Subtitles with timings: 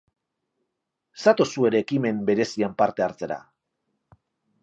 [1.23, 3.37] Zatoz zu ere ekimen berezian parte hartzera!